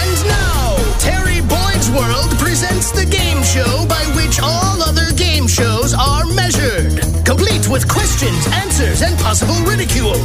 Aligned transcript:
And 0.00 0.18
now, 0.24 0.76
Terry 0.98 1.40
Boyd's 1.44 1.90
World 1.90 2.30
presents 2.38 2.90
the 2.92 3.04
game 3.04 3.42
show 3.42 3.86
by 3.86 4.04
which 4.16 4.40
all 4.40 4.82
other 4.82 5.12
game 5.16 5.46
shows 5.46 5.92
are 5.94 6.24
measured. 6.34 7.00
Complete 7.24 7.68
with 7.68 7.86
questions, 7.88 8.46
answers, 8.64 9.02
and 9.02 9.18
possible 9.18 9.58
ridicule. 9.68 10.16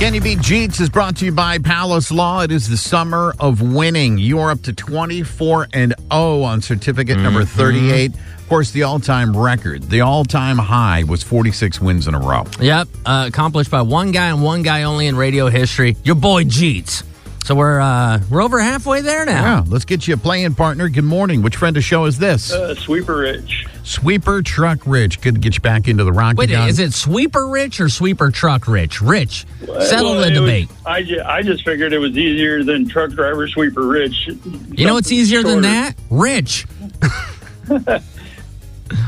Can 0.00 0.14
You 0.14 0.22
Beat 0.22 0.38
Jeetz 0.38 0.80
is 0.80 0.88
brought 0.88 1.16
to 1.18 1.26
you 1.26 1.32
by 1.32 1.58
Palace 1.58 2.10
Law. 2.10 2.40
It 2.40 2.50
is 2.50 2.70
the 2.70 2.78
summer 2.78 3.34
of 3.38 3.60
winning. 3.60 4.16
You 4.16 4.38
are 4.38 4.50
up 4.50 4.62
to 4.62 4.72
24 4.72 5.68
and 5.74 5.94
0 6.10 6.40
on 6.40 6.62
certificate 6.62 7.18
number 7.18 7.44
38. 7.44 8.14
Of 8.14 8.48
course, 8.48 8.70
the 8.70 8.84
all 8.84 8.98
time 8.98 9.36
record, 9.36 9.82
the 9.82 10.00
all 10.00 10.24
time 10.24 10.56
high 10.56 11.04
was 11.04 11.22
46 11.22 11.82
wins 11.82 12.08
in 12.08 12.14
a 12.14 12.18
row. 12.18 12.46
Yep, 12.62 12.88
uh, 13.04 13.26
accomplished 13.28 13.70
by 13.70 13.82
one 13.82 14.10
guy 14.10 14.30
and 14.30 14.42
one 14.42 14.62
guy 14.62 14.84
only 14.84 15.06
in 15.06 15.16
radio 15.16 15.48
history. 15.48 15.98
Your 16.02 16.14
boy 16.14 16.44
Jeetz. 16.44 17.02
So 17.44 17.54
we're 17.56 17.80
uh, 17.80 18.20
we're 18.30 18.42
over 18.42 18.60
halfway 18.60 19.00
there 19.00 19.24
now. 19.24 19.42
Yeah, 19.42 19.64
let's 19.66 19.84
get 19.84 20.06
you 20.06 20.14
a 20.14 20.16
playing 20.16 20.54
partner. 20.54 20.88
Good 20.88 21.04
morning. 21.04 21.42
Which 21.42 21.56
friend 21.56 21.76
of 21.76 21.82
show 21.82 22.04
is 22.04 22.18
this? 22.18 22.52
Uh, 22.52 22.74
Sweeper 22.76 23.16
Rich. 23.16 23.66
Sweeper 23.82 24.42
Truck 24.42 24.80
Rich. 24.86 25.20
Good 25.20 25.34
to 25.34 25.40
get 25.40 25.54
you 25.54 25.60
back 25.60 25.88
into 25.88 26.04
the 26.04 26.12
Rocky 26.12 26.36
Wait, 26.36 26.50
Gun. 26.50 26.68
is 26.68 26.78
it 26.78 26.92
sweeper 26.92 27.48
rich 27.48 27.80
or 27.80 27.88
sweeper 27.88 28.30
truck 28.30 28.68
rich? 28.68 29.00
Rich, 29.02 29.46
settle 29.80 30.10
Well, 30.12 30.20
the 30.20 30.26
it 30.28 30.30
was- 30.30 30.38
debate. 30.40 30.68
I, 30.86 31.02
ju- 31.02 31.22
I 31.24 31.42
just 31.42 31.64
figured 31.64 31.92
it 31.92 31.98
was 31.98 32.16
easier 32.16 32.62
than 32.62 32.88
truck 32.88 33.10
driver 33.12 33.48
Sweeper 33.48 33.82
Rich. 33.86 34.28
you 34.72 34.86
know 34.86 34.94
what's 34.94 35.10
easier 35.10 35.42
than 35.42 35.62
that? 35.62 35.94
Rich. 36.10 36.66
All 37.70 37.78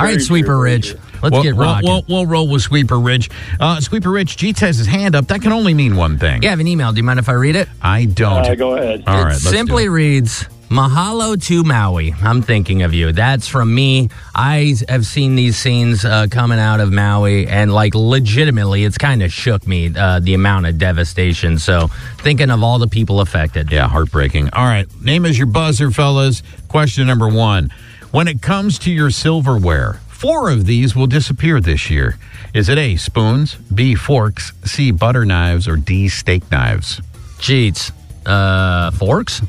right, 0.00 0.20
sweeper 0.20 0.46
true, 0.46 0.56
very 0.60 0.74
rich. 0.76 0.94
True. 1.24 1.30
Let's 1.30 1.32
We'll, 1.34 1.42
get 1.42 1.56
we'll, 1.56 1.66
rocking. 1.66 1.88
we'll, 1.90 2.04
we'll 2.08 2.26
roll 2.26 2.48
with 2.48 2.62
Sweeper 2.62 2.98
Rich. 3.00 3.30
Uh, 3.60 3.80
Sweeper 3.80 4.10
Rich, 4.10 4.36
Jeetz 4.36 4.60
has 4.60 4.78
his 4.78 4.86
hand 4.86 5.14
up. 5.14 5.26
That 5.28 5.42
can 5.42 5.52
only 5.52 5.74
mean 5.74 5.96
one 5.96 6.18
thing. 6.18 6.42
yeah, 6.42 6.48
I 6.48 6.50
have 6.50 6.60
an 6.60 6.68
email. 6.68 6.92
Do 6.92 6.98
you 6.98 7.02
mind 7.04 7.18
if 7.18 7.28
I 7.28 7.32
read 7.32 7.56
it? 7.56 7.68
I 7.82 8.04
don't. 8.06 8.46
Uh, 8.46 8.54
go 8.54 8.76
ahead. 8.76 9.04
All 9.06 9.20
it 9.20 9.24
right, 9.24 9.36
simply 9.36 9.84
it. 9.84 9.88
reads 9.88 10.44
Mahalo 10.70 11.40
to 11.46 11.62
Maui. 11.62 12.12
I'm 12.22 12.42
thinking 12.42 12.82
of 12.82 12.92
you. 12.94 13.12
That's 13.12 13.46
from 13.46 13.74
me. 13.74 14.08
I 14.34 14.74
have 14.88 15.06
seen 15.06 15.34
these 15.36 15.56
scenes 15.56 16.04
uh, 16.04 16.26
coming 16.30 16.58
out 16.58 16.80
of 16.80 16.90
Maui, 16.92 17.46
and 17.46 17.72
like 17.72 17.94
legitimately, 17.94 18.84
it's 18.84 18.98
kind 18.98 19.22
of 19.22 19.32
shook 19.32 19.66
me 19.66 19.92
uh, 19.96 20.20
the 20.20 20.34
amount 20.34 20.66
of 20.66 20.78
devastation. 20.78 21.58
So, 21.58 21.88
thinking 22.18 22.50
of 22.50 22.62
all 22.62 22.78
the 22.78 22.88
people 22.88 23.20
affected. 23.20 23.70
Yeah, 23.70 23.88
heartbreaking. 23.88 24.50
All 24.52 24.64
right, 24.66 24.86
name 25.02 25.24
is 25.26 25.38
your 25.38 25.46
buzzer, 25.46 25.90
fellas. 25.90 26.42
Question 26.68 27.06
number 27.06 27.28
one. 27.28 27.70
When 28.10 28.28
it 28.28 28.40
comes 28.42 28.78
to 28.80 28.92
your 28.92 29.10
silverware, 29.10 30.00
four 30.24 30.48
of 30.48 30.64
these 30.64 30.96
will 30.96 31.06
disappear 31.06 31.60
this 31.60 31.90
year. 31.90 32.16
Is 32.54 32.70
it 32.70 32.78
A, 32.78 32.96
spoons, 32.96 33.56
B, 33.56 33.94
forks, 33.94 34.54
C, 34.64 34.90
butter 34.90 35.26
knives, 35.26 35.68
or 35.68 35.76
D, 35.76 36.08
steak 36.08 36.50
knives? 36.50 37.02
Jeetz. 37.36 37.92
Uh, 38.24 38.90
forks? 38.92 39.42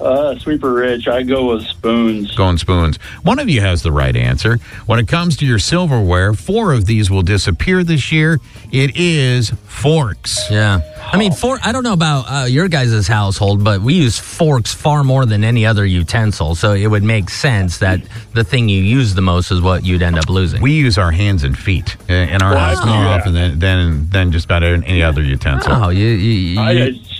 Uh, 0.00 0.38
Sweeper 0.38 0.72
Rich, 0.74 1.08
I 1.08 1.22
go 1.22 1.54
with 1.54 1.66
spoons. 1.66 2.34
Going 2.34 2.58
spoons. 2.58 2.98
One 3.22 3.38
of 3.38 3.48
you 3.48 3.60
has 3.62 3.82
the 3.82 3.90
right 3.92 4.14
answer. 4.14 4.58
When 4.86 4.98
it 4.98 5.08
comes 5.08 5.36
to 5.38 5.46
your 5.46 5.58
silverware, 5.58 6.34
four 6.34 6.72
of 6.72 6.84
these 6.86 7.10
will 7.10 7.22
disappear 7.22 7.82
this 7.82 8.12
year. 8.12 8.38
It 8.72 8.96
is 8.96 9.50
forks. 9.66 10.50
Yeah. 10.50 10.80
I 11.12 11.16
mean, 11.16 11.32
for 11.32 11.58
I 11.62 11.72
don't 11.72 11.82
know 11.84 11.92
about 11.92 12.24
uh, 12.30 12.44
your 12.46 12.68
guys' 12.68 13.06
household, 13.06 13.64
but 13.64 13.80
we 13.80 13.94
use 13.94 14.18
forks 14.18 14.74
far 14.74 15.02
more 15.04 15.24
than 15.24 15.44
any 15.44 15.64
other 15.64 15.86
utensil. 15.86 16.54
So 16.56 16.72
it 16.72 16.88
would 16.88 17.04
make 17.04 17.30
sense 17.30 17.78
that 17.78 18.00
the 18.34 18.44
thing 18.44 18.68
you 18.68 18.82
use 18.82 19.14
the 19.14 19.22
most 19.22 19.50
is 19.50 19.60
what 19.62 19.84
you'd 19.84 20.02
end 20.02 20.18
up 20.18 20.28
losing. 20.28 20.60
We 20.60 20.72
use 20.72 20.98
our 20.98 21.12
hands 21.12 21.42
and 21.44 21.56
feet 21.56 21.96
uh, 22.10 22.12
in 22.12 22.42
our 22.42 22.52
Well, 22.54 22.74
house 22.74 22.84
more 22.84 22.96
yeah. 22.96 23.08
often 23.14 23.32
than, 23.34 23.58
than, 23.60 24.10
than 24.10 24.32
just 24.32 24.44
about 24.46 24.62
any 24.62 25.02
other 25.02 25.22
utensil. 25.22 25.72
oh, 25.72 25.88
you, 25.88 26.06
you, 26.06 26.60
you- 26.60 26.92
just, 26.92 27.15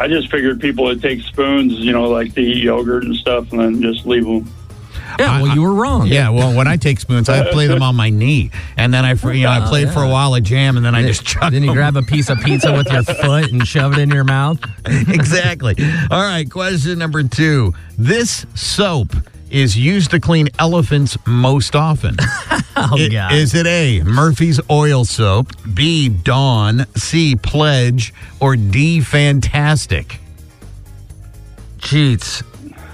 I 0.00 0.08
just 0.08 0.30
figured 0.30 0.60
people 0.60 0.84
would 0.84 1.02
take 1.02 1.20
spoons, 1.20 1.74
you 1.74 1.92
know, 1.92 2.08
like 2.08 2.34
to 2.34 2.40
eat 2.40 2.62
yogurt 2.62 3.04
and 3.04 3.14
stuff, 3.14 3.52
and 3.52 3.60
then 3.60 3.82
just 3.82 4.06
leave 4.06 4.24
them. 4.24 4.50
yeah. 5.18 5.42
Well, 5.42 5.54
you 5.54 5.60
were 5.60 5.74
wrong. 5.74 6.06
Yeah, 6.06 6.30
well, 6.30 6.56
when 6.56 6.66
I 6.66 6.76
take 6.78 6.98
spoons, 7.00 7.28
I 7.28 7.50
play 7.52 7.66
them 7.66 7.82
on 7.82 7.96
my 7.96 8.08
knee, 8.08 8.50
and 8.78 8.94
then 8.94 9.04
I, 9.04 9.14
fr- 9.14 9.32
you 9.32 9.42
know, 9.44 9.50
I 9.50 9.62
oh, 9.62 9.68
played 9.68 9.90
for 9.90 10.02
a 10.02 10.08
while 10.08 10.34
of 10.34 10.42
jam, 10.42 10.78
and 10.78 10.86
then 10.86 10.94
I 10.94 11.02
just 11.02 11.26
chuck 11.26 11.52
Then 11.52 11.62
you 11.62 11.68
them. 11.68 11.76
grab 11.76 11.96
a 11.96 12.02
piece 12.02 12.30
of 12.30 12.38
pizza 12.40 12.72
with 12.72 12.90
your 12.90 13.02
foot 13.22 13.52
and 13.52 13.68
shove 13.68 13.92
it 13.92 13.98
in 13.98 14.08
your 14.08 14.24
mouth. 14.24 14.58
exactly. 14.86 15.76
All 16.10 16.22
right, 16.22 16.50
question 16.50 16.98
number 16.98 17.22
two. 17.22 17.74
This 17.98 18.46
soap 18.54 19.14
is 19.50 19.76
used 19.76 20.10
to 20.12 20.20
clean 20.20 20.48
elephants 20.58 21.16
most 21.26 21.74
often. 21.76 22.16
Oh 22.82 22.96
I- 22.96 23.08
God. 23.08 23.32
Is 23.34 23.54
it 23.54 23.66
A, 23.66 24.00
Murphy's 24.04 24.58
Oil 24.70 25.04
Soap, 25.04 25.48
B, 25.74 26.08
Dawn, 26.08 26.86
C, 26.94 27.36
Pledge, 27.36 28.14
or 28.38 28.56
D, 28.56 29.00
Fantastic? 29.02 30.18
Jeetz. 31.78 32.42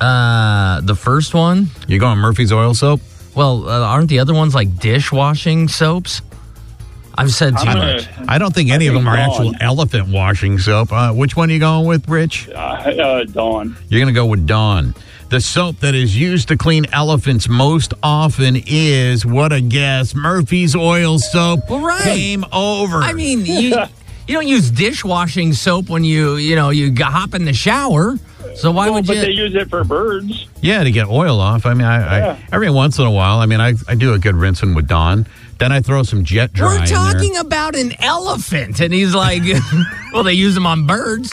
Uh, 0.01 0.81
the 0.81 0.95
first 0.97 1.35
one. 1.35 1.69
You're 1.87 2.01
going 2.01 2.19
Murphy's 2.19 2.53
Oil 2.53 2.75
Soap? 2.75 3.01
Well, 3.35 3.69
uh, 3.69 3.81
aren't 3.83 4.09
the 4.09 4.19
other 4.19 4.35
ones 4.35 4.55
like 4.55 4.79
dishwashing 4.79 5.69
soaps? 5.69 6.23
I've 7.19 7.31
said 7.33 7.51
too 7.53 7.69
I'm 7.69 7.79
much. 7.79 8.09
I 8.29 8.39
don't 8.39 8.55
think 8.55 8.71
any 8.71 8.89
of 8.89 8.95
them 8.95 9.07
are 9.07 9.17
Dawn. 9.17 9.31
actual 9.31 9.53
elephant 9.61 10.09
washing 10.09 10.59
soap. 10.59 10.93
Uh, 10.93 11.13
which 11.13 11.37
one 11.37 11.51
are 11.51 11.53
you 11.53 11.61
going 11.61 11.87
with, 11.87 12.09
Rich? 12.09 12.49
Uh, 12.49 12.53
uh, 12.53 13.25
Dawn. 13.25 13.77
You're 13.89 14.01
going 14.01 14.13
to 14.13 14.19
go 14.19 14.27
with 14.27 14.47
Dawn. 14.47 14.95
The 15.29 15.41
soap 15.41 15.81
that 15.81 15.95
is 15.97 16.17
used 16.19 16.49
to 16.49 16.57
clean 16.57 16.87
elephants 16.93 17.49
most 17.49 17.93
often 18.03 18.57
is, 18.67 19.27
what 19.27 19.53
a 19.53 19.61
guess, 19.61 20.15
Murphy's 20.15 20.77
Oil 20.77 21.19
Soap. 21.19 21.69
Well, 21.69 21.81
right. 21.85 22.05
Game 22.05 22.45
over. 22.53 22.99
I 22.99 23.13
mean, 23.13 23.45
you 23.45 23.75
you 24.29 24.35
don't 24.35 24.47
use 24.47 24.71
dishwashing 24.71 25.53
soap 25.53 25.89
when 25.89 26.05
you 26.05 26.37
you 26.37 26.55
know 26.55 26.71
you 26.71 26.95
hop 26.97 27.35
in 27.35 27.45
the 27.45 27.53
shower. 27.53 28.17
So 28.55 28.71
why 28.71 28.87
Well, 28.87 28.95
would 28.95 29.07
but 29.09 29.17
you? 29.17 29.23
But 29.23 29.27
they 29.27 29.33
use 29.33 29.55
it 29.57 29.69
for 29.69 29.83
birds. 29.83 30.47
yeah, 30.63 30.85
to 30.85 30.91
get 30.93 31.09
oil 31.09 31.41
off. 31.41 31.67
I 31.67 31.75
mean, 31.75 31.87
I, 31.87 32.19
Yeah. 32.19 32.39
I 32.53 32.55
every 32.55 32.71
once 32.71 32.99
in 32.99 33.05
a 33.05 33.11
while, 33.11 33.39
I 33.41 33.47
mean, 33.47 33.61
I, 33.61 33.75
I 33.89 33.97
do 33.97 34.15
a 34.15 34.19
good 34.21 34.37
rinsing 34.37 34.75
with 34.75 34.87
Dawn. 34.87 35.27
Then 35.59 35.73
I 35.73 35.81
throw 35.81 36.03
some 36.05 36.23
jet 36.25 36.53
dry 36.53 36.67
We're 36.69 36.79
in 36.79 36.85
there. 36.85 36.95
talking 36.97 37.37
about 37.39 37.75
an 37.75 37.93
elephant, 38.01 38.81
and 38.81 38.95
he's 38.95 39.15
like, 39.15 39.43
"Well, 40.13 40.23
they 40.23 40.35
use 40.35 40.55
them 40.55 40.67
on 40.67 40.87
birds. 40.87 41.33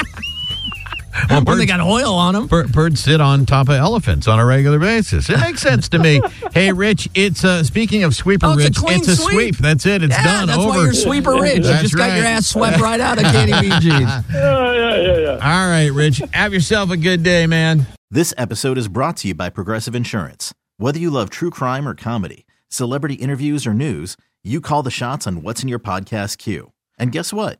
Well, 1.30 1.40
Or 1.42 1.56
they 1.56 1.66
birds, 1.66 1.66
got 1.66 1.80
oil 1.82 2.14
on 2.16 2.34
them." 2.34 2.48
bir- 2.48 2.68
birds 2.68 3.00
sit 3.02 3.22
on 3.22 3.46
top 3.46 3.70
of 3.70 3.76
elephants 3.76 4.28
on 4.28 4.40
a 4.40 4.46
regular 4.46 4.80
basis. 4.80 5.30
It 5.30 5.40
makes 5.40 5.62
sense 5.62 5.88
to 5.90 6.00
me. 6.00 6.22
hey, 6.54 6.72
Rich, 6.72 7.10
it's 7.14 7.44
uh, 7.44 7.64
speaking 7.64 8.04
of 8.04 8.16
sweeper, 8.16 8.48
Oh, 8.48 8.52
it's 8.54 8.62
a 8.62 8.66
Rich, 8.66 8.76
clean 8.78 8.98
it's 9.00 9.08
a 9.08 9.16
sweep. 9.16 9.58
That's 9.58 9.86
it. 9.86 10.04
It's 10.04 10.14
yeah, 10.14 10.24
done. 10.24 10.48
that's 10.48 10.60
over. 10.60 10.70
why 10.70 10.84
you're 10.86 10.94
sweeper 10.94 11.34
rich. 11.34 11.58
You 11.58 11.64
That's 11.64 11.82
just 11.84 11.96
got 11.96 12.16
your 12.18 12.26
ass 12.26 12.48
swept 12.48 12.80
right 12.80 13.00
out 13.00 13.18
of 13.18 13.24
Candy 13.32 13.54
BG's. 13.54 13.90
Yeah, 13.92 14.22
yeah, 14.34 14.96
yeah, 15.02 15.18
yeah. 15.18 15.30
All 15.34 15.70
right, 15.70 15.90
Rich. 15.94 16.22
Have 16.34 16.54
yourself 16.54 16.90
a 16.92 16.98
good 16.98 17.24
day, 17.24 17.46
man. 17.48 17.86
This 18.10 18.34
episode 18.38 18.78
is 18.78 18.88
brought 18.88 19.18
to 19.18 19.28
you 19.30 19.36
by 19.36 19.50
Progressive 19.50 19.96
Insurance. 19.96 20.54
Whether 20.78 21.00
you 21.00 21.10
love 21.10 21.30
true 21.30 21.50
crime 21.52 21.88
or 21.88 21.96
comedy, 21.96 22.46
celebrity 22.70 23.16
interviews 23.16 23.66
or 23.68 23.74
news, 23.74 24.18
you 24.44 24.60
call 24.62 24.84
the 24.84 24.92
shots 24.92 25.26
on 25.28 25.42
what's 25.44 25.62
in 25.64 25.70
your 25.70 25.80
podcast 25.80 26.38
queue. 26.38 26.72
And 26.98 27.12
guess 27.12 27.32
what? 27.32 27.60